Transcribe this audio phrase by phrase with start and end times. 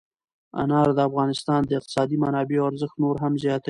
[0.61, 3.59] انار د افغانستان د اقتصادي منابعو ارزښت نور هم زیاتوي.